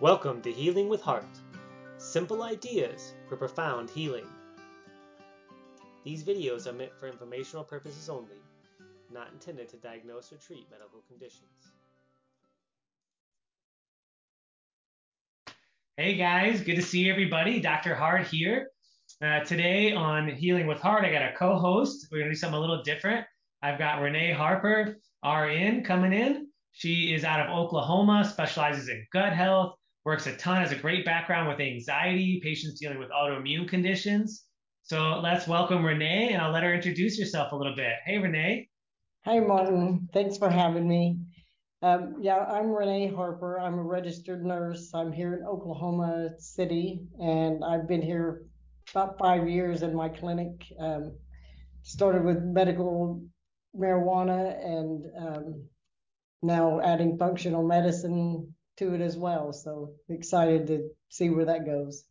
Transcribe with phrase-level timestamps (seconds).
[0.00, 1.26] Welcome to Healing with Heart
[1.96, 4.28] simple ideas for profound healing.
[6.04, 8.40] These videos are meant for informational purposes only,
[9.12, 11.72] not intended to diagnose or treat medical conditions.
[15.96, 17.58] Hey guys, good to see everybody.
[17.58, 17.96] Dr.
[17.96, 18.68] Hart here.
[19.20, 22.06] Uh, today on Healing with Heart, I got a co host.
[22.12, 23.26] We're going to do something a little different.
[23.62, 26.46] I've got Renee Harper, RN, coming in.
[26.70, 29.74] She is out of Oklahoma, specializes in gut health,
[30.08, 34.44] works a ton, has a great background with anxiety, patients dealing with autoimmune conditions.
[34.82, 37.92] So let's welcome Renee, and I'll let her introduce herself a little bit.
[38.06, 38.70] Hey, Renee.
[39.26, 40.08] Hi, Martin.
[40.14, 41.18] Thanks for having me.
[41.82, 43.60] Um, yeah, I'm Renee Harper.
[43.60, 44.92] I'm a registered nurse.
[44.94, 48.46] I'm here in Oklahoma City, and I've been here
[48.90, 50.52] about five years in my clinic.
[50.80, 51.18] Um,
[51.82, 53.22] started with medical
[53.76, 55.64] marijuana and um,
[56.42, 59.52] now adding functional medicine to it as well.
[59.52, 62.04] So excited to see where that goes.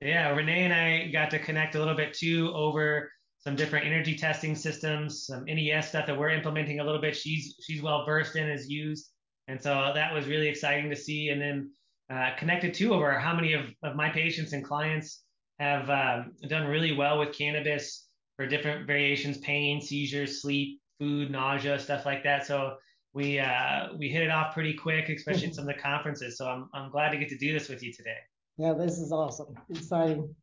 [0.00, 4.16] Yeah, Renee and I got to connect a little bit too over some different energy
[4.16, 7.16] testing systems, some NES stuff that we're implementing a little bit.
[7.16, 9.10] She's she's well versed in, has used,
[9.48, 11.28] and so that was really exciting to see.
[11.28, 11.70] And then
[12.12, 15.22] uh, connected too over how many of, of my patients and clients
[15.58, 21.78] have um, done really well with cannabis for different variations, pain, seizures, sleep, food, nausea,
[21.78, 22.46] stuff like that.
[22.46, 22.74] So
[23.14, 26.38] we uh, we hit it off pretty quick, especially at some of the conferences.
[26.38, 28.16] So I'm I'm glad to get to do this with you today.
[28.56, 30.34] Yeah, this is awesome, exciting.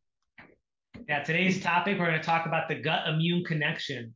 [1.07, 4.13] Yeah, today's topic we're going to talk about the gut immune connection.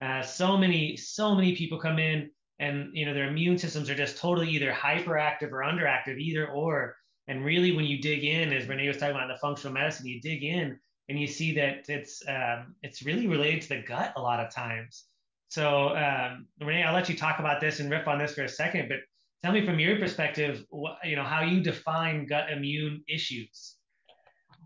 [0.00, 3.94] Uh, so many so many people come in and you know their immune systems are
[3.94, 6.96] just totally either hyperactive or underactive, either or.
[7.28, 10.06] And really, when you dig in, as Renee was talking about in the functional medicine,
[10.06, 14.12] you dig in and you see that it's um, it's really related to the gut
[14.16, 15.06] a lot of times.
[15.48, 18.48] So, um, Renee, I'll let you talk about this and riff on this for a
[18.48, 18.98] second, but
[19.42, 20.64] tell me from your perspective,
[21.04, 23.76] you know, how you define gut immune issues.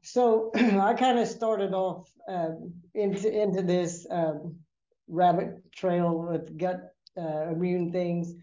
[0.02, 4.56] So I kind of started off um, into into this um,
[5.08, 6.80] rabbit trail with gut
[7.18, 8.34] uh, immune things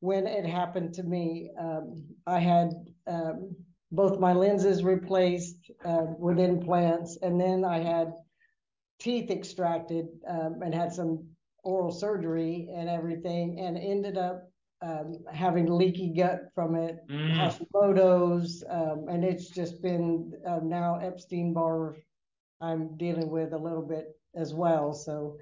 [0.00, 1.50] when it happened to me.
[1.58, 2.74] Um, I had
[3.06, 3.54] um,
[3.92, 8.12] both my lenses replaced uh, with implants, and then I had
[8.98, 11.26] teeth extracted um, and had some
[11.66, 14.50] oral surgery and everything, and ended up
[14.82, 17.32] um, having leaky gut from it, mm.
[17.34, 21.96] Hashimoto's, um, and it's just been uh, now Epstein Barr.
[22.60, 25.36] I'm dealing with a little bit as well, so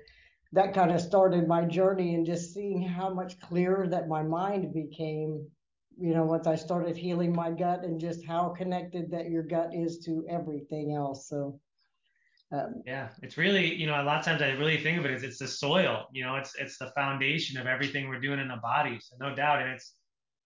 [0.55, 4.73] that kind of started my journey and just seeing how much clearer that my mind
[4.73, 5.47] became
[5.99, 9.71] you know once i started healing my gut and just how connected that your gut
[9.73, 11.59] is to everything else so
[12.55, 15.13] um, yeah, it's really, you know, a lot of times I really think of it
[15.13, 18.49] as it's the soil, you know, it's it's the foundation of everything we're doing in
[18.49, 18.99] the body.
[19.01, 19.63] So no doubt.
[19.63, 19.95] And it's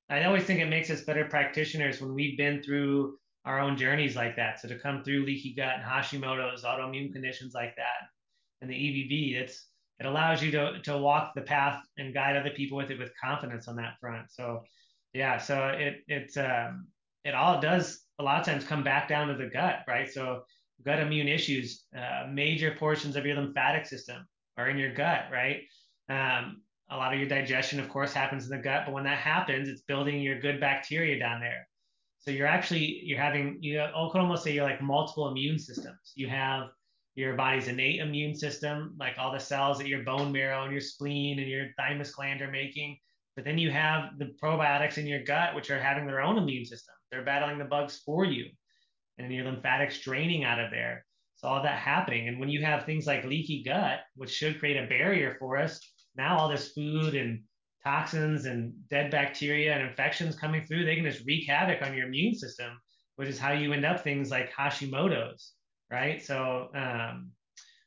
[0.09, 4.17] I always think it makes us better practitioners when we've been through our own journeys
[4.17, 4.61] like that.
[4.61, 8.09] So to come through leaky gut and Hashimoto's, autoimmune conditions like that,
[8.61, 9.67] and the EBV, it's
[10.01, 13.13] it allows you to to walk the path and guide other people with it with
[13.23, 14.31] confidence on that front.
[14.31, 14.63] So
[15.13, 16.89] yeah, so it it um,
[17.25, 20.11] it all does a lot of times come back down to the gut, right?
[20.11, 20.43] So
[20.85, 25.63] gut immune issues, uh, major portions of your lymphatic system are in your gut, right?
[26.09, 29.19] Um, a lot of your digestion, of course, happens in the gut, but when that
[29.19, 31.69] happens, it's building your good bacteria down there.
[32.21, 36.13] So you're actually you're having you know, can almost say you're like multiple immune systems.
[36.15, 36.69] You have
[37.15, 40.81] your body's innate immune system, like all the cells that your bone marrow and your
[40.81, 42.99] spleen and your thymus gland are making.
[43.37, 46.65] But then you have the probiotics in your gut, which are having their own immune
[46.65, 46.95] system.
[47.11, 48.47] They're battling the bugs for you
[49.19, 51.05] and your lymphatics draining out of there.
[51.37, 52.29] So all that happening.
[52.29, 55.81] And when you have things like leaky gut, which should create a barrier for us,
[56.17, 57.43] now all this food and
[57.85, 62.09] toxins and dead bacteria and infections coming through, they can just wreak havoc on your
[62.09, 62.73] immune system,
[63.17, 65.53] which is how you end up things like Hashimoto's,
[65.91, 66.21] right?
[66.21, 67.31] So um,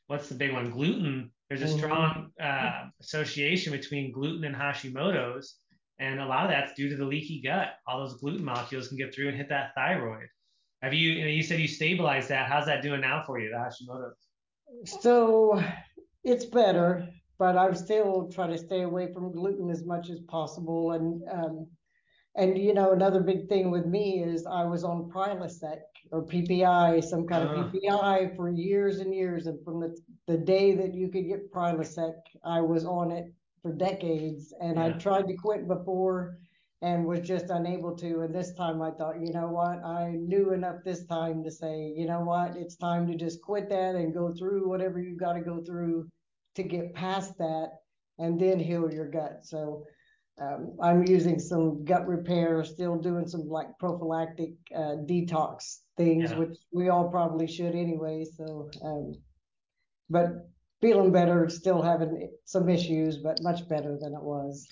[0.08, 0.72] what's the big one?
[0.72, 1.30] Gluten.
[1.50, 1.78] There's a mm-hmm.
[1.78, 5.58] strong uh, association between gluten and Hashimoto's.
[6.00, 7.74] And a lot of that's due to the leaky gut.
[7.86, 10.28] All those gluten molecules can get through and hit that thyroid.
[10.82, 12.50] Have you, you, know, you said you stabilized that.
[12.50, 14.18] How's that doing now for you, the Hashimoto's?
[15.02, 15.64] So
[16.24, 17.08] it's better,
[17.38, 20.94] but I'm still trying to stay away from gluten as much as possible.
[20.94, 21.68] And, um,
[22.36, 25.82] and you know, another big thing with me is I was on Prilosec
[26.12, 27.54] or PPI, some kind uh.
[27.54, 29.46] of PPI for years and years.
[29.46, 29.96] And from the,
[30.28, 33.32] the day that you could get Prilosec, I was on it
[33.62, 34.52] for decades.
[34.60, 34.86] And yeah.
[34.86, 36.40] I tried to quit before
[36.82, 38.22] and was just unable to.
[38.22, 39.84] And this time I thought, you know what?
[39.84, 42.56] I knew enough this time to say, you know what?
[42.56, 46.10] It's time to just quit that and go through whatever you got to go through
[46.56, 47.70] to get past that
[48.18, 49.40] and then heal your gut.
[49.44, 49.86] So
[50.40, 56.38] um, I'm using some gut repair, still doing some like prophylactic uh, detox things, yeah.
[56.38, 58.26] which we all probably should anyway.
[58.38, 59.14] So, um,
[60.10, 60.50] but
[60.82, 64.68] feeling better, still having some issues, but much better than it was.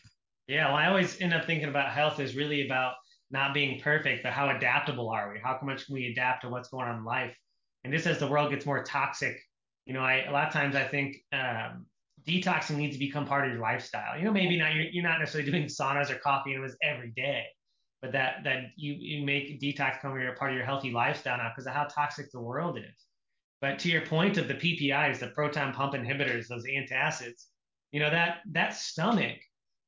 [0.50, 2.96] Yeah, well, I always end up thinking about health is really about
[3.30, 5.40] not being perfect, but how adaptable are we?
[5.40, 7.38] How much can we adapt to what's going on in life?
[7.84, 9.38] And just as the world gets more toxic,
[9.86, 11.86] you know, I a lot of times I think um,
[12.28, 14.18] detoxing needs to become part of your lifestyle.
[14.18, 17.44] You know, maybe not you're, you're not necessarily doing saunas or coffee enemas every day,
[18.02, 21.52] but that that you you make detox come a part of your healthy lifestyle now
[21.56, 23.06] because of how toxic the world is.
[23.62, 27.46] But to your point of the PPIs, the proton pump inhibitors, those antacids,
[27.92, 29.38] you know that that stomach,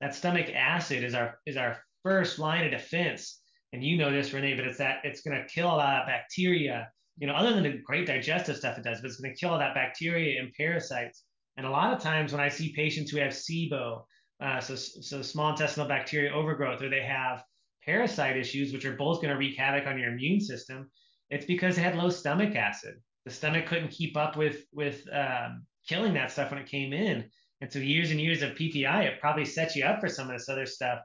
[0.01, 3.39] that stomach acid is our is our first line of defense.
[3.73, 6.89] And you know this, Renee, but it's that it's going to kill all that bacteria.
[7.17, 9.51] You know, other than the great digestive stuff it does, but it's going to kill
[9.51, 11.23] all that bacteria and parasites
[11.57, 14.03] and a lot of times when I see patients who have SIBO,
[14.39, 17.43] uh, so, so small intestinal bacteria overgrowth, or they have
[17.85, 20.89] parasite issues, which are both going to wreak havoc on your immune system,
[21.29, 22.95] it's because they had low stomach acid.
[23.25, 27.29] The stomach couldn't keep up with with um, killing that stuff when it came in,
[27.61, 30.37] and so years and years of PPI, it probably sets you up for some of
[30.37, 30.99] this other stuff,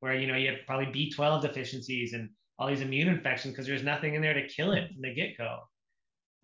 [0.00, 2.28] where you know you have probably B12 deficiencies and
[2.58, 5.36] all these immune infections because there's nothing in there to kill it from the get
[5.38, 5.60] go.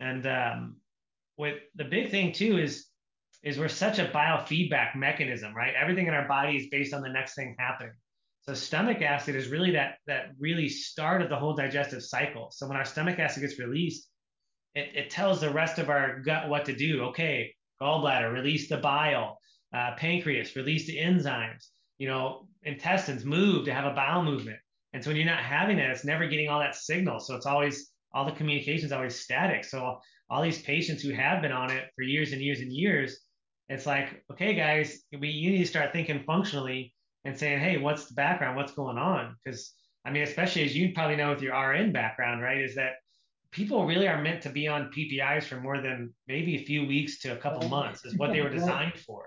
[0.00, 0.76] And um,
[1.36, 2.86] with the big thing too is
[3.44, 5.74] is we're such a biofeedback mechanism, right?
[5.80, 7.92] Everything in our body is based on the next thing happening.
[8.42, 12.50] So stomach acid is really that that really start of the whole digestive cycle.
[12.50, 14.08] So when our stomach acid gets released,
[14.74, 17.04] it, it tells the rest of our gut what to do.
[17.10, 19.37] Okay, gallbladder, release the bile.
[19.72, 21.66] Uh, pancreas, release the enzymes.
[21.98, 24.58] You know, intestines move to have a bowel movement.
[24.92, 27.20] And so when you're not having that, it's never getting all that signal.
[27.20, 29.64] So it's always all the communication is always static.
[29.64, 29.98] So
[30.30, 33.18] all these patients who have been on it for years and years and years,
[33.68, 36.94] it's like, okay, guys, we you need to start thinking functionally
[37.24, 38.56] and saying, hey, what's the background?
[38.56, 39.36] What's going on?
[39.44, 39.74] Because
[40.06, 42.92] I mean, especially as you probably know with your RN background, right, is that
[43.50, 47.18] people really are meant to be on PPIs for more than maybe a few weeks
[47.20, 49.24] to a couple months is what they were designed for.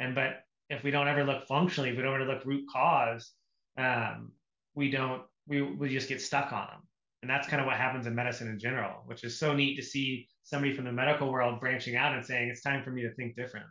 [0.00, 3.32] And but if we don't ever look functionally, if we don't ever look root cause,
[3.76, 4.32] um,
[4.74, 6.82] we don't we we just get stuck on them.
[7.22, 9.82] And that's kind of what happens in medicine in general, which is so neat to
[9.82, 13.12] see somebody from the medical world branching out and saying it's time for me to
[13.14, 13.66] think different.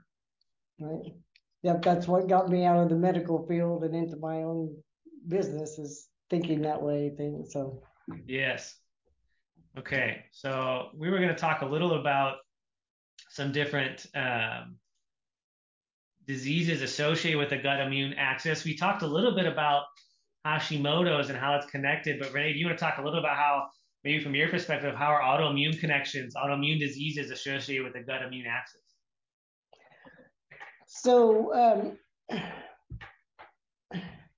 [0.79, 1.13] Right.
[1.63, 4.75] Yep, that's what got me out of the medical field and into my own
[5.27, 7.11] business is thinking that way.
[7.17, 7.81] Thing so.
[8.27, 8.75] Yes.
[9.77, 12.37] Okay, so we were going to talk a little about
[13.29, 14.77] some different um,
[16.27, 18.63] diseases associated with the gut immune axis.
[18.63, 19.83] We talked a little bit about
[20.45, 23.37] Hashimoto's and how it's connected, but Renee, do you want to talk a little about
[23.37, 23.67] how
[24.03, 28.45] maybe from your perspective, how are autoimmune connections, autoimmune diseases associated with the gut immune
[28.45, 28.81] axis?
[30.87, 32.39] So um,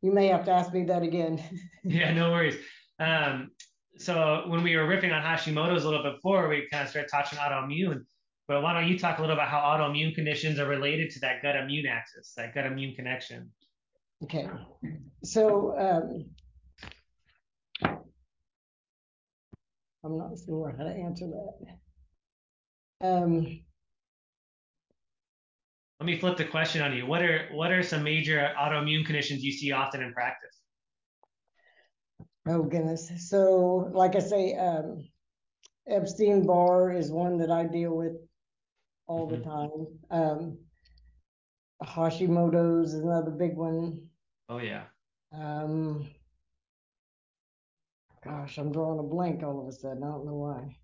[0.01, 1.41] you may have to ask me that again.
[1.83, 2.55] yeah, no worries.
[2.99, 3.51] Um,
[3.97, 7.09] so when we were riffing on Hashimoto's a little bit before, we kind of started
[7.11, 8.05] touching autoimmune.
[8.49, 11.43] But why don't you talk a little about how autoimmune conditions are related to that
[11.43, 13.51] gut immune axis, that gut immune connection?
[14.23, 14.49] Okay.
[15.23, 16.25] So um,
[20.03, 23.07] I'm not sure how to answer that.
[23.07, 23.61] Um,
[25.99, 27.05] Let me flip the question on you.
[27.05, 30.57] What are what are some major autoimmune conditions you see often in practice?
[32.47, 33.11] Oh goodness.
[33.29, 35.07] So like I say, um,
[35.87, 38.13] Epstein Barr is one that I deal with
[39.09, 39.41] all mm-hmm.
[39.41, 39.87] the time.
[40.11, 40.57] Um,
[41.83, 44.07] Hashimoto's is another big one.
[44.47, 44.83] Oh yeah.
[45.33, 46.07] Um,
[48.23, 50.03] Gosh, I'm drawing a blank all of a sudden.
[50.03, 50.75] I don't know why.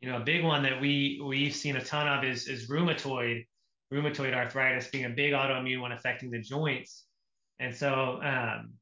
[0.00, 3.46] You know, a big one that we we've seen a ton of is is rheumatoid
[3.92, 7.04] rheumatoid arthritis being a big autoimmune one affecting the joints.
[7.60, 8.74] And so um,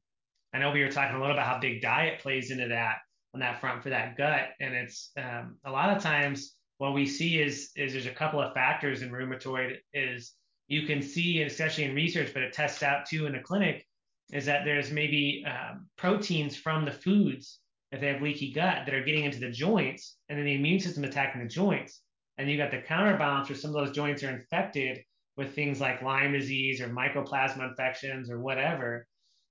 [0.53, 2.97] I know we were talking a little about how big diet plays into that
[3.35, 4.49] on that front for that gut.
[4.59, 8.41] And it's um, a lot of times what we see is is there's a couple
[8.41, 10.33] of factors in rheumatoid is
[10.67, 13.85] you can see, especially in research, but it tests out too in the clinic,
[14.33, 17.59] is that there's maybe um, proteins from the foods
[17.91, 20.79] if they have leaky gut that are getting into the joints, and then the immune
[20.79, 22.01] system attacking the joints.
[22.37, 24.99] And you got the counterbalance where some of those joints are infected
[25.37, 29.05] with things like Lyme disease or mycoplasma infections or whatever.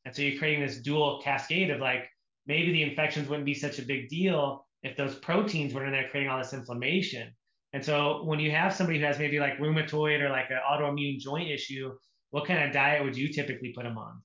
[0.05, 2.09] And so you're creating this dual cascade of like
[2.47, 6.09] maybe the infections wouldn't be such a big deal if those proteins were in there
[6.11, 7.33] creating all this inflammation.
[7.73, 11.19] And so when you have somebody who has maybe like rheumatoid or like an autoimmune
[11.19, 11.93] joint issue,
[12.31, 14.23] what kind of diet would you typically put them on?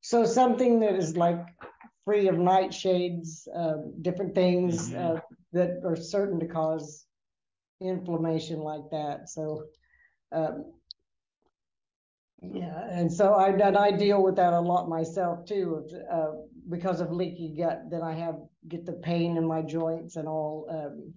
[0.00, 1.40] So something that is like
[2.04, 5.16] free of nightshades, uh, different things mm-hmm.
[5.16, 5.20] uh,
[5.52, 7.06] that are certain to cause
[7.80, 9.28] inflammation like that.
[9.28, 9.64] So
[10.32, 10.72] um,
[12.42, 16.32] yeah, and so I and I deal with that a lot myself too, uh,
[16.68, 17.82] because of leaky gut.
[17.90, 18.36] Then I have
[18.68, 21.14] get the pain in my joints and all, um,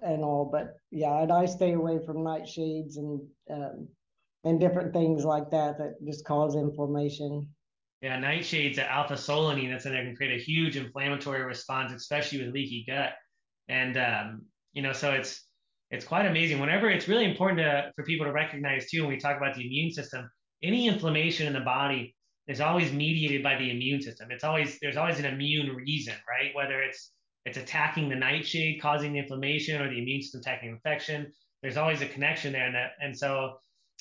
[0.00, 0.48] and all.
[0.50, 3.20] But yeah, and I stay away from nightshades and
[3.50, 3.88] um,
[4.44, 7.46] and different things like that that just cause inflammation.
[8.00, 12.54] Yeah, nightshades, the alpha solanine, that's going can create a huge inflammatory response, especially with
[12.54, 13.12] leaky gut.
[13.68, 14.42] And um,
[14.72, 15.44] you know, so it's
[15.90, 16.60] it's quite amazing.
[16.60, 19.66] Whenever it's really important to, for people to recognize too, when we talk about the
[19.66, 20.30] immune system,
[20.62, 22.14] any inflammation in the body
[22.46, 24.28] is always mediated by the immune system.
[24.30, 26.54] It's always there's always an immune reason, right?
[26.54, 27.12] Whether it's
[27.44, 31.32] it's attacking the nightshade causing the inflammation or the immune system attacking infection.
[31.62, 33.56] There's always a connection there, and that and so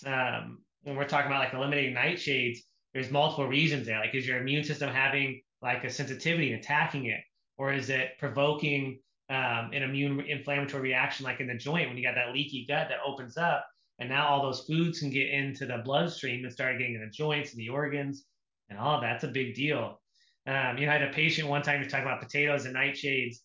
[0.06, 2.60] um, when we're talking about like eliminating nightshades,
[2.94, 4.00] there's multiple reasons there.
[4.00, 7.22] Like, is your immune system having like a sensitivity and attacking it,
[7.58, 12.04] or is it provoking um, an immune inflammatory reaction, like in the joint when you
[12.04, 13.66] got that leaky gut that opens up,
[14.00, 17.12] and now all those foods can get into the bloodstream and start getting in the
[17.12, 18.26] joints and the organs,
[18.70, 20.02] and all that's a big deal.
[20.48, 23.38] Um, you know, I had a patient one time who talking about potatoes and nightshades,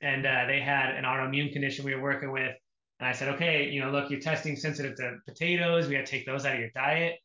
[0.00, 2.54] and uh, they had an autoimmune condition we were working with.
[3.00, 5.86] And I said, okay, you know, look, you're testing sensitive to potatoes.
[5.86, 7.16] We got to take those out of your diet.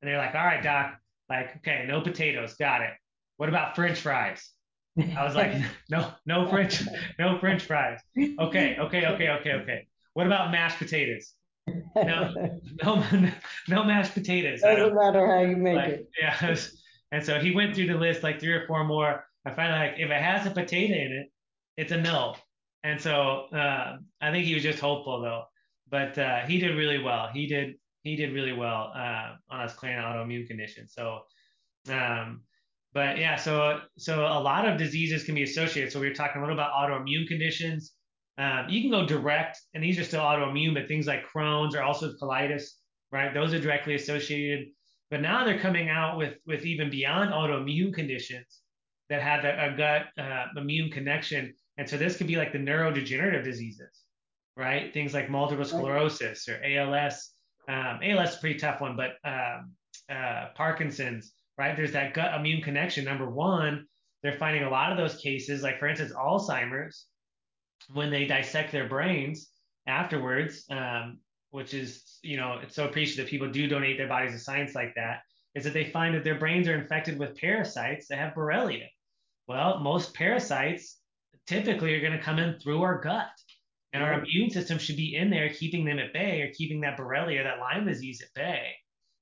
[0.00, 0.94] And they're like, all right, doc,
[1.28, 2.90] like, okay, no potatoes, got it.
[3.36, 4.52] What about French fries?
[4.98, 5.54] I was like,
[5.90, 6.82] no, no French,
[7.18, 8.00] no French fries.
[8.16, 9.86] Okay, okay, okay, okay, okay.
[10.14, 11.32] What about mashed potatoes?
[11.96, 12.34] No,
[12.82, 13.04] no,
[13.68, 14.60] no mashed potatoes.
[14.60, 16.10] Doesn't matter how you make like, it.
[16.20, 16.56] Yeah.
[17.12, 19.24] And so he went through the list like three or four more.
[19.46, 21.32] I finally like if it has a potato in it,
[21.76, 22.34] it's a no.
[22.84, 25.44] And so uh, I think he was just hopeful though.
[25.90, 27.28] But uh, he did really well.
[27.32, 30.88] He did he did really well uh, on his clearing autoimmune condition.
[30.88, 31.20] So
[31.90, 32.42] um,
[32.94, 35.92] but yeah, so so a lot of diseases can be associated.
[35.92, 37.92] So we were talking a little about autoimmune conditions.
[38.38, 41.82] Um, you can go direct, and these are still autoimmune, but things like Crohn's or
[41.82, 42.64] also colitis,
[43.10, 43.32] right?
[43.32, 44.68] Those are directly associated.
[45.10, 48.60] But now they're coming out with with even beyond autoimmune conditions
[49.08, 52.58] that have a, a gut uh, immune connection, and so this could be like the
[52.58, 54.02] neurodegenerative diseases,
[54.56, 54.92] right?
[54.92, 57.30] Things like multiple sclerosis or ALS.
[57.68, 59.72] Um, ALS is a pretty tough one, but um,
[60.10, 61.32] uh, Parkinson's
[61.62, 61.76] right?
[61.76, 63.04] There's that gut immune connection.
[63.04, 63.86] Number one,
[64.22, 67.06] they're finding a lot of those cases, like for instance, Alzheimer's,
[67.92, 69.48] when they dissect their brains
[69.86, 71.18] afterwards, um,
[71.50, 74.74] which is, you know, it's so appreciative that people do donate their bodies to science
[74.74, 75.20] like that,
[75.54, 78.88] is that they find that their brains are infected with parasites that have Borrelia.
[79.46, 80.98] Well, most parasites
[81.46, 83.30] typically are going to come in through our gut.
[83.92, 86.96] And our immune system should be in there keeping them at bay or keeping that
[86.96, 88.70] Borrelia, that Lyme disease at bay.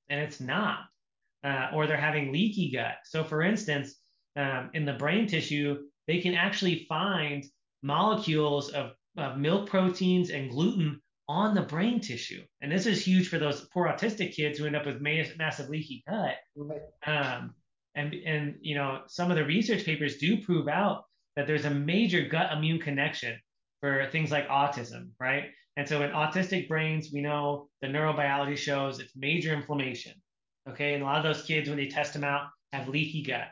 [0.09, 0.85] And it's not
[1.43, 2.95] uh, or they're having leaky gut.
[3.05, 3.95] So, for instance,
[4.35, 7.43] um, in the brain tissue, they can actually find
[7.83, 12.43] molecules of, of milk proteins and gluten on the brain tissue.
[12.61, 16.03] And this is huge for those poor autistic kids who end up with massive leaky
[16.07, 16.35] gut.
[17.05, 17.55] Um,
[17.95, 21.05] and, and, you know, some of the research papers do prove out
[21.35, 23.39] that there's a major gut immune connection
[23.79, 25.45] for things like autism, right?
[25.77, 30.13] And so in autistic brains, we know the neurobiology shows it's major inflammation.
[30.69, 30.93] Okay.
[30.93, 33.47] And a lot of those kids, when they test them out, have leaky gut.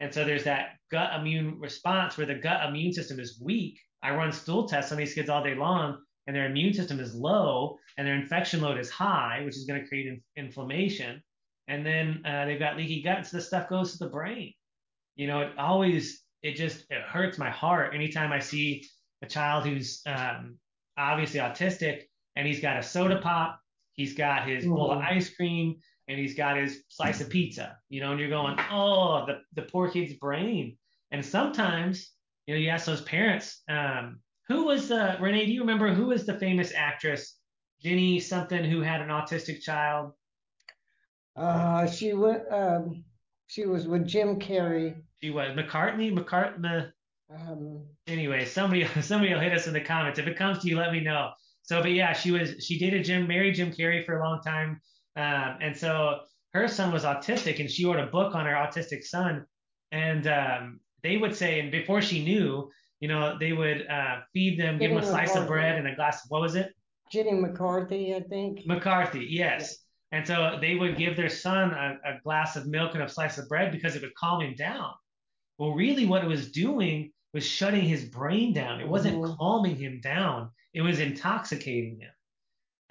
[0.00, 3.78] And so there's that gut immune response where the gut immune system is weak.
[4.02, 7.14] I run stool tests on these kids all day long, and their immune system is
[7.14, 11.22] low, and their infection load is high, which is going to create in- inflammation.
[11.68, 14.52] And then uh, they've got leaky gut, so the stuff goes to the brain.
[15.16, 18.84] You know, it always, it just, it hurts my heart anytime I see
[19.22, 20.58] a child who's um,
[20.98, 22.02] obviously autistic
[22.36, 23.58] and he's got a soda pop,
[23.92, 25.16] he's got his bowl of mm-hmm.
[25.16, 25.76] ice cream,
[26.08, 29.68] and he's got his slice of pizza, you know, and you're going, oh, the, the
[29.68, 30.76] poor kid's brain.
[31.10, 32.10] And sometimes,
[32.46, 36.06] you know, you ask those parents, um, who was the, Renee, do you remember who
[36.06, 37.36] was the famous actress,
[37.80, 40.12] Jenny something, who had an autistic child?
[41.36, 43.04] Uh, she went, um,
[43.46, 44.94] she was with Jim Carrey.
[45.22, 46.92] She was McCartney, McCartney.
[47.34, 50.18] Um, anyway, somebody, somebody will hit us in the comments.
[50.18, 51.30] If it comes to you, let me know.
[51.62, 54.80] So, but yeah, she was, she dated Jim, married Jim Carrey for a long time.
[55.16, 56.20] Um, and so
[56.52, 59.44] her son was autistic, and she wrote a book on her autistic son.
[59.92, 64.58] And um, they would say, and before she knew, you know, they would uh, feed
[64.58, 66.24] them, Jenny give them a slice of bread and a glass.
[66.24, 66.72] Of, what was it?
[67.10, 68.66] Jenny McCarthy, I think.
[68.66, 69.76] McCarthy, yes.
[70.12, 70.18] Yeah.
[70.18, 73.36] And so they would give their son a, a glass of milk and a slice
[73.36, 74.92] of bread because it would calm him down.
[75.58, 78.80] Well, really, what it was doing was shutting his brain down.
[78.80, 79.34] It wasn't mm-hmm.
[79.34, 80.50] calming him down.
[80.72, 82.10] It was intoxicating him.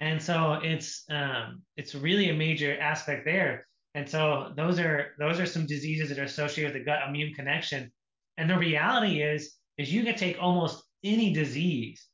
[0.00, 3.66] And so it's um, it's really a major aspect there.
[3.94, 7.32] And so those are those are some diseases that are associated with the gut immune
[7.34, 7.92] connection.
[8.36, 12.06] And the reality is is you can take almost any disease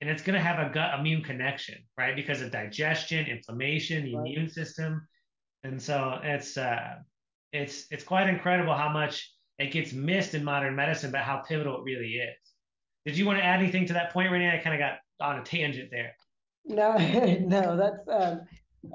[0.00, 2.14] and it's going to have a gut immune connection, right?
[2.14, 4.26] Because of digestion, inflammation, the right.
[4.26, 5.06] immune system,
[5.64, 6.96] and so it's uh,
[7.52, 11.78] it's it's quite incredible how much it gets missed in modern medicine, but how pivotal
[11.78, 12.36] it really is.
[13.06, 14.54] Did you want to add anything to that point, Renee?
[14.54, 16.14] I kind of got on a tangent there.
[16.64, 16.96] No,
[17.40, 18.08] no, that's.
[18.08, 18.40] Um,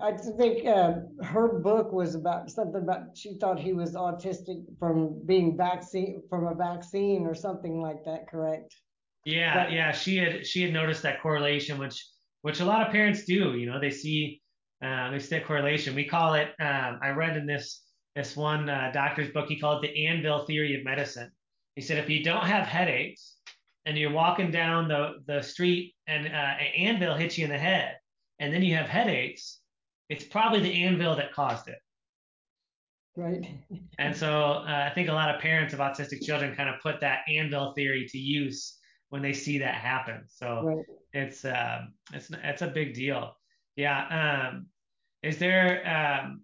[0.01, 0.93] I think uh,
[1.24, 6.48] her book was about something about she thought he was autistic from being vaccine from
[6.48, 8.29] a vaccine or something like that.
[8.29, 8.74] Correct?
[9.25, 9.91] Yeah, but, yeah.
[9.91, 12.05] She had she had noticed that correlation, which
[12.41, 13.58] which a lot of parents do.
[13.58, 14.41] You know, they see
[14.84, 15.96] uh, they see that correlation.
[15.96, 16.50] We call it.
[16.60, 17.84] Um, I read in this
[18.15, 19.48] this one uh, doctor's book.
[19.48, 21.32] He called it the Anvil theory of medicine.
[21.75, 23.38] He said if you don't have headaches
[23.85, 27.57] and you're walking down the the street and uh, an anvil hits you in the
[27.57, 27.97] head,
[28.39, 29.59] and then you have headaches,
[30.09, 31.77] it's probably the anvil that caused it.
[33.15, 33.45] Right.
[33.99, 36.99] and so uh, I think a lot of parents of autistic children kind of put
[37.01, 38.77] that anvil theory to use
[39.09, 40.23] when they see that happen.
[40.27, 40.85] So right.
[41.13, 43.33] it's um, it's it's a big deal.
[43.75, 44.49] Yeah.
[44.49, 44.67] Um,
[45.21, 46.43] is there um,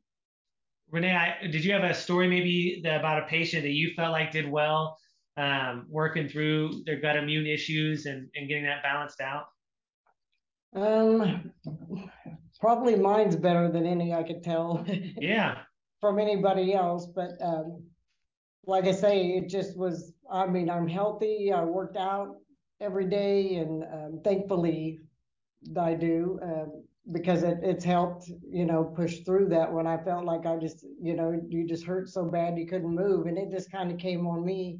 [0.91, 1.15] Renee?
[1.15, 4.49] I, did you have a story maybe about a patient that you felt like did
[4.49, 4.97] well
[5.39, 9.45] um, working through their gut immune issues and, and getting that balanced out?
[10.75, 11.51] Um,
[12.59, 14.85] probably mine's better than any I could tell.
[15.17, 15.59] Yeah.
[16.01, 17.83] from anybody else, but um,
[18.65, 20.13] like I say, it just was.
[20.31, 21.51] I mean, I'm healthy.
[21.51, 22.35] I worked out
[22.81, 24.99] every day, and um, thankfully,
[25.79, 28.29] I do um, because it, it's helped.
[28.49, 31.85] You know, push through that when I felt like I just, you know, you just
[31.85, 34.79] hurt so bad you couldn't move, and it just kind of came on me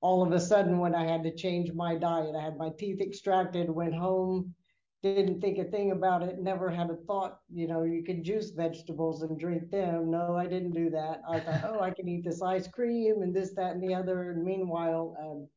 [0.00, 2.34] all of a sudden when I had to change my diet.
[2.36, 4.54] I had my teeth extracted, went home,
[5.02, 8.50] didn't think a thing about it, never had a thought, you know, you could juice
[8.50, 10.10] vegetables and drink them.
[10.10, 11.22] No, I didn't do that.
[11.28, 14.30] I thought, oh, I can eat this ice cream and this, that, and the other.
[14.30, 15.48] And meanwhile, um,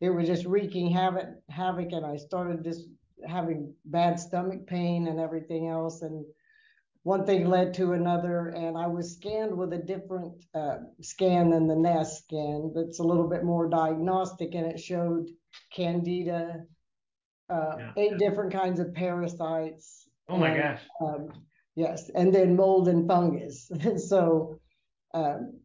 [0.00, 2.88] it was just wreaking havoc, havoc, and I started just
[3.26, 6.02] having bad stomach pain and everything else.
[6.02, 6.24] And
[7.04, 11.66] one thing led to another, and I was scanned with a different uh, scan than
[11.66, 15.28] the NEST scan that's a little bit more diagnostic, and it showed
[15.70, 16.62] candida,
[17.50, 17.92] uh, yeah.
[17.98, 20.08] eight different kinds of parasites.
[20.30, 20.80] Oh my and, gosh.
[21.02, 21.28] Um,
[21.76, 23.70] yes, and then mold and fungus.
[24.08, 24.58] so
[25.12, 25.60] um,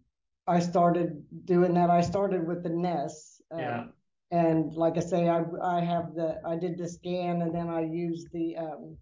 [0.46, 1.90] I started doing that.
[1.90, 3.44] I started with the NEST.
[3.52, 3.84] Um, yeah.
[4.32, 7.82] And like I say, I I have the I did the scan and then I
[7.82, 8.98] used the um,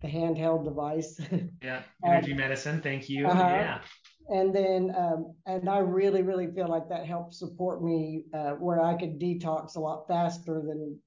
[0.00, 1.20] the handheld device.
[1.62, 2.80] yeah, energy um, medicine.
[2.80, 3.26] Thank you.
[3.26, 3.40] Uh-huh.
[3.40, 3.80] Yeah.
[4.28, 8.80] And then, um, and I really, really feel like that helped support me uh, where
[8.80, 10.98] I could detox a lot faster than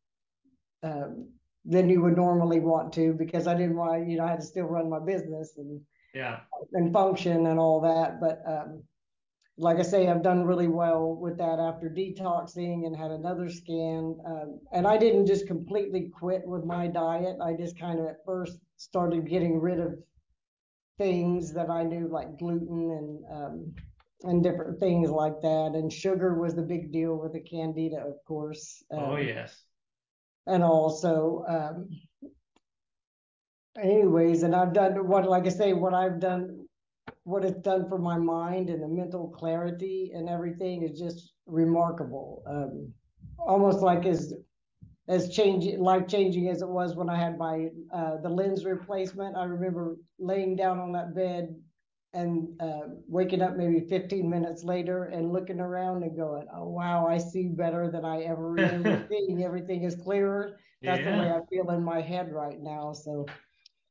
[0.83, 1.29] um,
[1.65, 4.45] than you would normally want to because I didn't want, you know, I had to
[4.45, 5.79] still run my business and
[6.13, 6.41] yeah
[6.73, 8.19] and function and all that.
[8.19, 8.83] But um,
[9.57, 14.17] like I say, I've done really well with that after detoxing and had another scan.
[14.25, 17.37] Um, and I didn't just completely quit with my diet.
[17.41, 19.93] I just kind of at first started getting rid of
[20.97, 23.75] things that I knew, like gluten and um,
[24.23, 25.71] and different things like that.
[25.75, 28.83] And sugar was the big deal with the candida, of course.
[28.91, 29.63] Oh, um, oh yes.
[30.45, 31.89] And also, um,
[33.81, 36.63] anyways, and I've done what, like I say, what I've done
[37.23, 42.43] what it's done for my mind and the mental clarity and everything is just remarkable.
[42.47, 42.93] Um,
[43.39, 44.33] almost like as
[45.07, 49.35] as changing life changing as it was when I had my uh, the lens replacement.
[49.35, 51.55] I remember laying down on that bed
[52.13, 57.07] and uh, waking up maybe 15 minutes later and looking around and going, "Oh wow,
[57.07, 59.43] I see better than I ever remember seeing.
[59.43, 61.15] Everything is clearer." That's yeah.
[61.15, 62.93] the way I feel in my head right now.
[62.93, 63.25] So.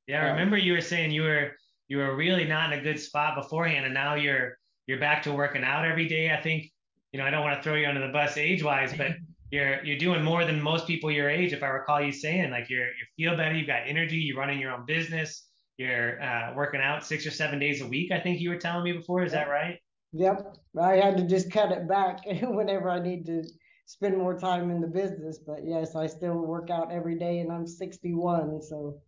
[0.07, 1.53] Yeah, I um, remember you were saying you were
[1.89, 5.33] you were really not in a good spot beforehand, and now you're you're back to
[5.33, 6.33] working out every day.
[6.33, 6.71] I think
[7.13, 9.13] you know I don't want to throw you under the bus age wise, but
[9.53, 11.53] you're you're doing more than most people your age.
[11.53, 14.59] If I recall you saying like you're you feel better, you've got energy, you're running
[14.59, 18.11] your own business, you're uh, working out six or seven days a week.
[18.11, 19.23] I think you were telling me before.
[19.23, 19.79] Is that right?
[20.15, 20.57] Yep.
[20.81, 23.43] I had to just cut it back whenever I need to
[23.85, 25.39] spend more time in the business.
[25.47, 29.01] But yes, I still work out every day, and I'm 61, so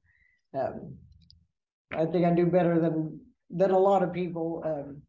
[0.54, 0.94] um,
[1.90, 4.62] I think I do better than than a lot of people.
[4.66, 5.00] Um,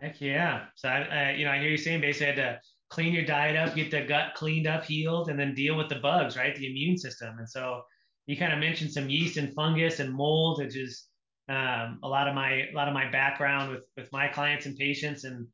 [0.00, 0.64] Heck yeah!
[0.76, 3.56] So I, I, you know, I hear you saying basically had to clean your diet
[3.56, 6.54] up, get the gut cleaned up, healed, and then deal with the bugs, right?
[6.54, 7.36] The immune system.
[7.38, 7.82] And so
[8.26, 11.06] you kind of mentioned some yeast and fungus and mold, which is
[11.48, 14.76] um, a lot of my a lot of my background with with my clients and
[14.76, 15.24] patients.
[15.24, 15.46] And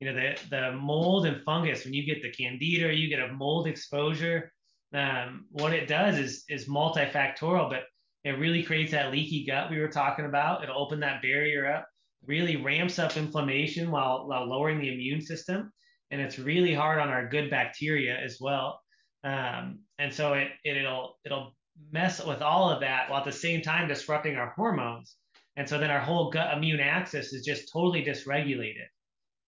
[0.00, 3.20] you know, the the mold and fungus when you get the candida, or you get
[3.20, 4.52] a mold exposure.
[4.92, 7.84] Um, what it does is is multifactorial, but
[8.24, 10.62] it really creates that leaky gut we were talking about.
[10.62, 11.86] It'll open that barrier up,
[12.26, 15.72] really ramps up inflammation while, while lowering the immune system.
[16.10, 18.80] And it's really hard on our good bacteria as well.
[19.22, 21.54] Um, and so it, it, will it'll
[21.92, 25.16] mess with all of that while at the same time disrupting our hormones.
[25.56, 28.86] And so then our whole gut immune axis is just totally dysregulated.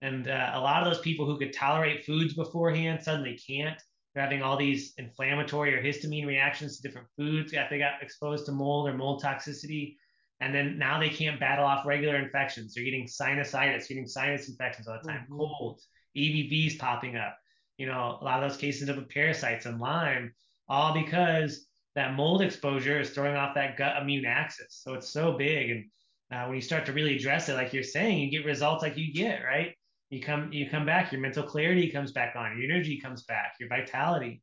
[0.02, 3.80] And uh, a lot of those people who could tolerate foods beforehand suddenly can't.
[4.14, 8.46] They're having all these inflammatory or histamine reactions to different foods after they got exposed
[8.46, 9.98] to mold or mold toxicity.
[10.40, 12.74] And then now they can't battle off regular infections.
[12.74, 15.38] They're getting sinusitis, getting sinus infections all the time, mm-hmm.
[15.38, 15.88] colds,
[16.20, 17.38] EBVs popping up.
[17.78, 20.34] You know, a lot of those cases of parasites and Lyme,
[20.68, 24.82] all because that mold exposure is throwing off that gut immune axis.
[24.84, 25.72] So it's so big.
[25.72, 25.86] And
[26.32, 28.98] uh, when you start to really address it, like you're saying, you get results like
[28.98, 29.76] you get, right?
[30.10, 33.54] You come, you come back, your mental clarity comes back on, your energy comes back,
[33.60, 34.42] your vitality.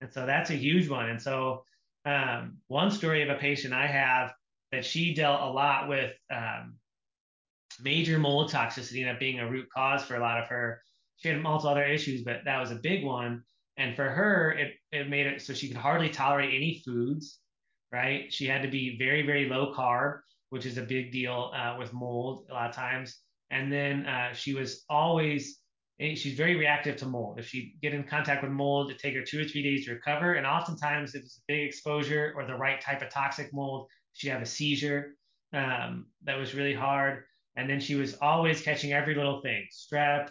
[0.00, 1.10] And so that's a huge one.
[1.10, 1.64] And so
[2.04, 4.32] um, one story of a patient I have
[4.72, 6.74] that she dealt a lot with um,
[7.80, 10.82] major mold toxicity and being a root cause for a lot of her.
[11.22, 13.44] She had multiple other issues, but that was a big one.
[13.76, 17.38] And for her, it, it made it so she could hardly tolerate any foods,
[17.92, 18.32] right?
[18.32, 21.92] She had to be very, very low carb, which is a big deal uh, with
[21.92, 23.18] mold a lot of times.
[23.50, 25.60] And then uh, she was always,
[26.00, 27.38] eh, she's very reactive to mold.
[27.38, 29.92] If she get in contact with mold, it take her two or three days to
[29.92, 30.34] recover.
[30.34, 34.30] And oftentimes, if it's a big exposure or the right type of toxic mold, she'd
[34.30, 35.14] have a seizure
[35.52, 37.22] um, that was really hard.
[37.56, 40.30] And then she was always catching every little thing, strep,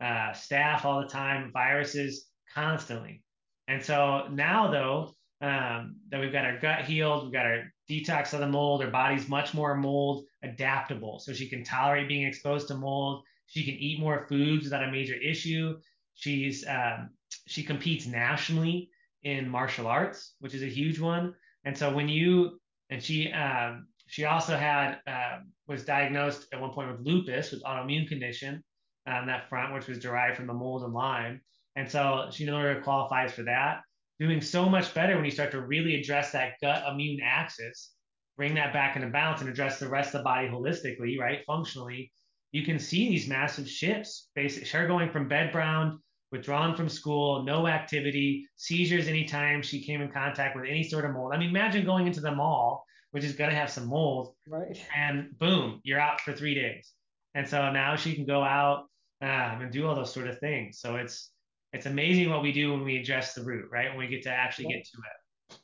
[0.00, 3.22] uh, staph all the time, viruses constantly.
[3.66, 8.32] And so now, though, um, that we've got our gut healed, we've got our detox
[8.32, 11.18] of the mold, her body's much more mold adaptable.
[11.20, 13.24] So she can tolerate being exposed to mold.
[13.46, 15.76] She can eat more foods without a major issue.
[16.14, 17.10] She's um,
[17.46, 18.90] she competes nationally
[19.22, 21.34] in martial arts, which is a huge one.
[21.64, 22.58] And so when you
[22.90, 27.62] and she um, she also had uh, was diagnosed at one point with lupus, with
[27.62, 28.62] autoimmune condition on
[29.08, 31.40] um, that front, which was derived from the mold and Lyme.
[31.76, 33.82] And so she no longer qualifies for that.
[34.20, 37.92] Doing so much better when you start to really address that gut immune axis,
[38.36, 41.40] bring that back into balance and address the rest of the body holistically, right?
[41.46, 42.10] Functionally,
[42.50, 44.28] you can see these massive shifts.
[44.34, 46.00] Basically, her going from bed bound,
[46.32, 51.12] withdrawn from school, no activity, seizures anytime she came in contact with any sort of
[51.12, 51.32] mold.
[51.32, 54.76] I mean, imagine going into the mall, which is going to have some mold, right?
[54.96, 56.92] And boom, you're out for three days.
[57.34, 58.87] And so now she can go out
[59.20, 60.80] um, and do all those sort of things.
[60.80, 61.30] So it's
[61.72, 63.90] it's amazing what we do when we address the root, right?
[63.90, 65.58] When we get to actually get to it.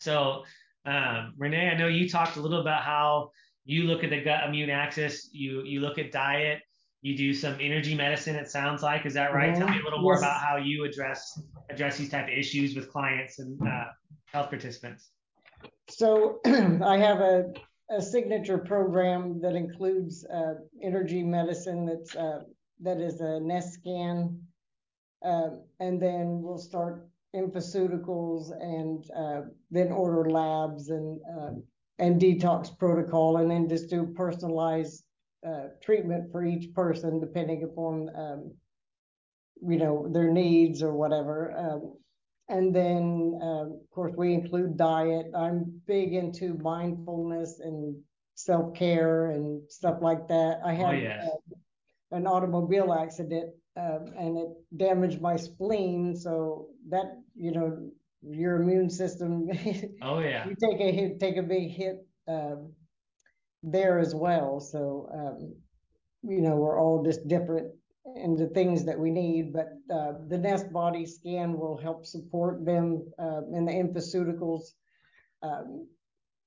[0.00, 0.44] So,
[0.84, 3.30] um, Renee, I know you talked a little about how
[3.64, 5.30] you look at the gut immune axis.
[5.32, 6.60] You you look at diet.
[7.00, 8.34] You do some energy medicine.
[8.34, 9.54] It sounds like is that right?
[9.54, 10.22] Tell me a little more yes.
[10.22, 11.38] about how you address
[11.70, 13.84] address these type of issues with clients and uh,
[14.26, 15.10] health participants.
[15.88, 17.52] So I have a,
[17.90, 22.40] a signature program that includes uh, energy medicine that's uh,
[22.80, 24.40] that is a Nest scan
[25.24, 31.52] um, and then we'll start infoceuticals and uh, then order labs and uh,
[31.98, 35.04] and detox protocol, and then just do personalized
[35.46, 38.52] uh, treatment for each person depending upon um,
[39.62, 41.54] you know their needs or whatever.
[41.56, 41.94] Um,
[42.50, 45.26] and then um, of course we include diet.
[45.34, 47.96] I'm big into mindfulness and
[48.34, 50.60] self care and stuff like that.
[50.64, 51.28] I had oh, yes.
[52.14, 56.16] An automobile accident um, and it damaged my spleen.
[56.16, 57.90] So that you know
[58.22, 59.48] your immune system.
[60.02, 60.46] oh yeah.
[60.48, 62.72] you take a hit, take a big hit um,
[63.62, 64.60] there as well.
[64.60, 65.54] So um,
[66.22, 67.72] you know we're all just different
[68.16, 72.64] in the things that we need, but uh, the Nest body scan will help support
[72.64, 74.72] them uh, in the infoceuticals.
[75.42, 75.88] Um,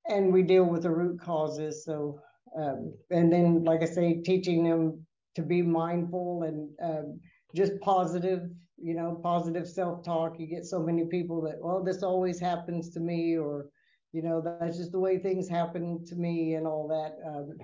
[0.08, 1.84] and we deal with the root causes.
[1.84, 2.21] So,
[2.58, 5.06] um, and then, like I say, teaching them
[5.38, 7.19] to be mindful and um,
[7.56, 8.41] just positive,
[8.76, 10.39] you know, positive self-talk.
[10.39, 13.67] You get so many people that, well, this always happens to me, or,
[14.13, 17.12] you know, that's just the way things happen to me and all that.
[17.30, 17.56] Um,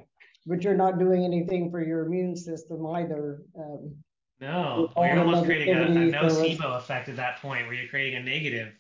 [0.45, 3.41] but you're not doing anything for your immune system either.
[3.57, 3.95] Um,
[4.39, 7.89] no, well, you're almost creating a, a nocebo so effect at that point where you're
[7.89, 8.73] creating a negative.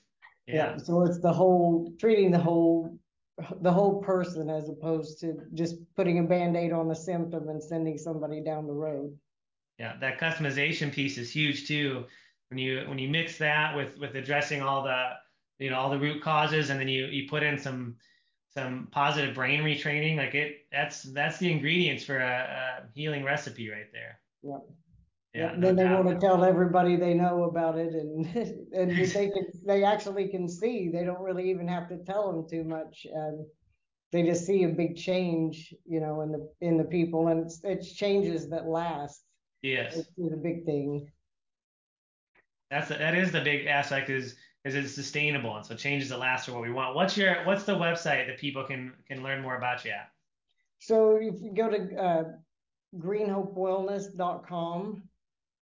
[0.45, 0.55] Yeah.
[0.55, 0.77] yeah.
[0.77, 2.95] So it's the whole treating the whole
[3.61, 7.97] the whole person as opposed to just putting a band-aid on the symptom and sending
[7.97, 9.17] somebody down the road.
[9.79, 12.05] Yeah that customization piece is huge too.
[12.49, 15.13] When you when you mix that with with addressing all the
[15.57, 17.95] you know all the root causes and then you you put in some
[18.53, 23.69] some positive brain retraining like it that's that's the ingredients for a, a healing recipe
[23.69, 24.19] right there.
[24.43, 24.57] Yeah
[25.33, 28.25] yeah, no then they want to tell everybody they know about it, and
[28.73, 30.89] and they can they actually can see.
[30.89, 33.07] They don't really even have to tell them too much.
[33.15, 33.47] Um,
[34.11, 37.61] they just see a big change, you know, in the in the people, and it's,
[37.63, 39.23] it's changes that last.
[39.63, 41.09] Yes, it's, a big thing.
[42.69, 46.19] That's a, that is the big aspect is is it sustainable and so changes that
[46.19, 46.95] last are what we want.
[46.95, 50.11] What's your what's the website that people can can learn more about you at?
[50.79, 52.23] So if you go to uh,
[52.97, 55.03] greenhopewellness.com,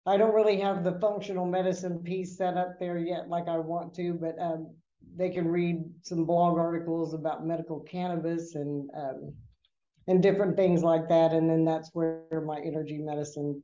[0.10, 3.93] I don't really have the functional medicine piece set up there yet like I want
[3.93, 4.74] to, but um,
[5.15, 9.34] they can read some blog articles about medical cannabis and um,
[10.08, 11.32] and different things like that.
[11.34, 13.63] And then that's where my energy medicine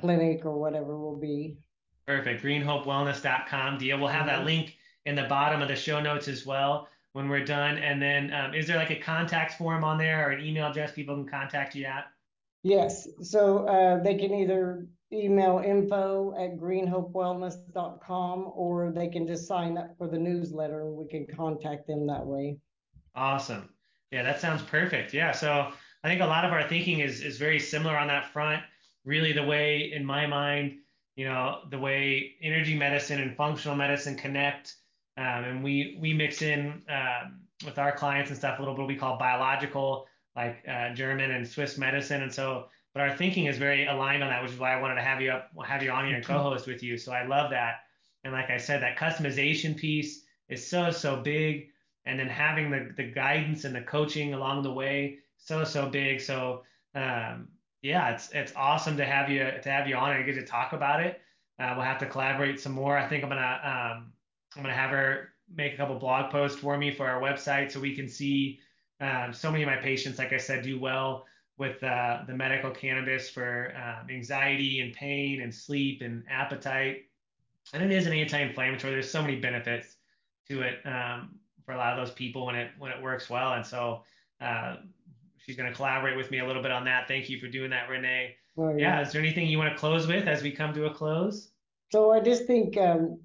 [0.00, 1.56] clinic or whatever will be.
[2.04, 2.42] Perfect.
[2.42, 3.78] Greenhopewellness.com.
[3.78, 4.46] Dia, we'll have that mm-hmm.
[4.46, 7.78] link in the bottom of the show notes as well when we're done.
[7.78, 10.90] And then um, is there like a contact form on there or an email address
[10.90, 12.06] people can contact you at?
[12.68, 13.08] Yes.
[13.22, 19.96] So uh, they can either email info at greenhopewellness.com or they can just sign up
[19.96, 22.58] for the newsletter and we can contact them that way.
[23.14, 23.70] Awesome.
[24.12, 25.14] Yeah, that sounds perfect.
[25.14, 25.32] Yeah.
[25.32, 25.72] So
[26.04, 28.62] I think a lot of our thinking is is very similar on that front.
[29.06, 30.74] Really, the way in my mind,
[31.16, 34.74] you know, the way energy medicine and functional medicine connect,
[35.16, 38.86] um, and we we mix in um, with our clients and stuff a little bit
[38.86, 40.06] we call biological,
[40.38, 42.66] like uh, German and Swiss medicine, and so.
[42.94, 45.20] But our thinking is very aligned on that, which is why I wanted to have
[45.20, 46.96] you up, have you on here and co-host with you.
[46.96, 47.80] So I love that.
[48.24, 51.68] And like I said, that customization piece is so so big
[52.08, 56.20] and then having the, the guidance and the coaching along the way so so big
[56.20, 56.62] so
[56.94, 57.48] um,
[57.82, 60.72] yeah it's it's awesome to have you to have you on and get to talk
[60.72, 61.20] about it
[61.60, 64.12] uh, we'll have to collaborate some more i think i'm gonna um,
[64.56, 67.78] i'm gonna have her make a couple blog posts for me for our website so
[67.78, 68.58] we can see
[69.00, 71.24] um, so many of my patients like i said do well
[71.56, 77.06] with uh, the medical cannabis for um, anxiety and pain and sleep and appetite
[77.72, 79.96] and it is an anti-inflammatory there's so many benefits
[80.48, 81.30] to it um,
[81.68, 83.52] for a lot of those people when it when it works well.
[83.52, 84.02] And so
[84.40, 84.76] uh,
[85.36, 87.06] she's going to collaborate with me a little bit on that.
[87.06, 88.36] Thank you for doing that, Renee.
[88.56, 88.76] Oh, yeah.
[88.76, 89.00] yeah.
[89.02, 91.50] Is there anything you want to close with as we come to a close?
[91.92, 93.20] So I just think um,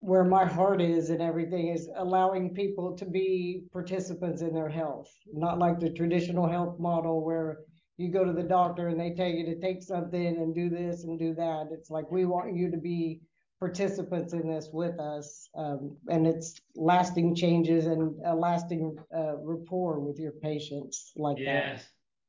[0.00, 5.10] where my heart is and everything is allowing people to be participants in their health,
[5.32, 7.58] not like the traditional health model where
[7.98, 11.04] you go to the doctor and they tell you to take something and do this
[11.04, 11.68] and do that.
[11.70, 13.20] It's like we want you to be
[13.58, 20.00] participants in this with us, um, and it's lasting changes and a lasting uh, rapport
[20.00, 21.82] with your patients like yes.
[21.82, 21.86] that.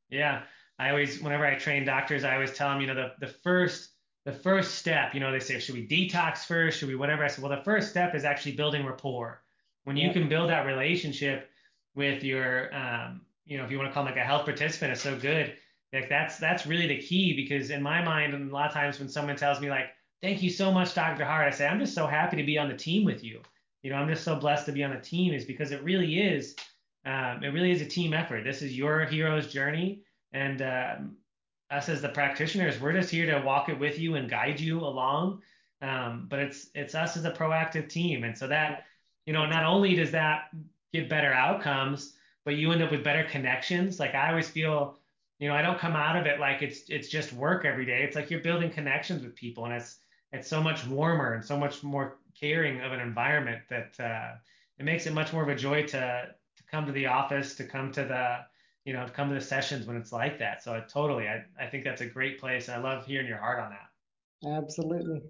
[0.10, 0.42] Yeah,
[0.78, 3.91] I always, whenever I train doctors, I always tell them, you know, the the first
[4.26, 6.80] the first step, you know, they say, should we detox first?
[6.80, 7.24] Should we whatever?
[7.24, 9.42] I said, well, the first step is actually building rapport.
[9.84, 11.50] When you can build that relationship
[11.96, 14.92] with your, um, you know, if you want to call them like a health participant,
[14.92, 15.54] it's so good.
[15.92, 19.00] Like that's that's really the key because in my mind, and a lot of times
[19.00, 19.88] when someone tells me like,
[20.22, 21.26] thank you so much, Dr.
[21.26, 21.48] Hart.
[21.48, 23.42] I say, I'm just so happy to be on the team with you.
[23.82, 26.22] You know, I'm just so blessed to be on the team is because it really
[26.22, 26.56] is,
[27.06, 28.44] um, it really is a team effort.
[28.44, 30.04] This is your hero's journey.
[30.32, 31.18] And um,
[31.72, 34.80] us as the practitioners, we're just here to walk it with you and guide you
[34.80, 35.42] along.
[35.82, 38.24] Um, but it's, it's us as a proactive team.
[38.24, 38.86] And so that,
[39.26, 40.50] you know, not only does that
[40.94, 42.14] give better outcomes,
[42.46, 44.00] but you end up with better connections.
[44.00, 44.98] Like I always feel,
[45.40, 48.04] you know, I don't come out of it like it's, it's just work every day.
[48.04, 49.98] It's like you're building connections with people and it's,
[50.32, 54.36] it's so much warmer and so much more caring of an environment that uh,
[54.78, 57.64] it makes it much more of a joy to to come to the office, to
[57.64, 58.40] come to the
[58.86, 60.64] you know, to come to the sessions when it's like that.
[60.64, 62.70] So I totally, I, I think that's a great place.
[62.70, 64.58] I love hearing your heart on that.
[64.58, 65.22] Absolutely.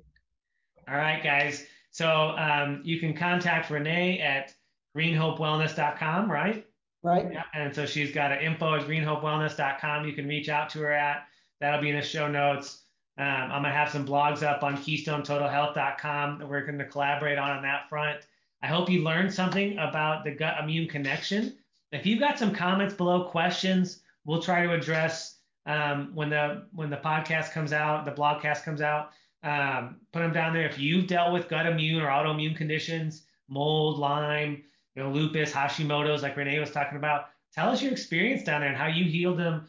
[0.88, 1.66] All right, guys.
[1.92, 4.54] So um, you can contact Renee at
[4.96, 6.66] greenhopewellness.com, right?
[7.04, 7.28] Right.
[7.32, 7.44] Yeah.
[7.54, 10.06] And so she's got an info at greenhopewellness.com.
[10.06, 11.26] You can reach out to her at.
[11.60, 12.84] That'll be in the show notes.
[13.18, 17.62] Um, I'm gonna have some blogs up on KeystoneTotalHealth.com that we're gonna collaborate on on
[17.64, 18.22] that front.
[18.64, 21.58] I hope you learned something about the gut immune connection.
[21.92, 26.90] If you've got some comments below, questions, we'll try to address um, when the when
[26.90, 29.12] the podcast comes out, the blogcast comes out.
[29.44, 30.68] Um, put them down there.
[30.68, 34.64] If you've dealt with gut immune or autoimmune conditions, mold, Lyme,
[34.96, 38.70] you know, lupus, Hashimoto's, like Renee was talking about, tell us your experience down there
[38.70, 39.68] and how you healed them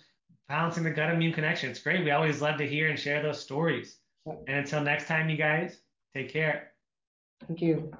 [0.49, 1.71] balancing the gut immune connection.
[1.71, 2.05] It's great.
[2.05, 3.97] We always love to hear and share those stories.
[4.27, 5.81] And until next time, you guys,
[6.15, 6.73] take care.
[7.47, 7.93] Thank you.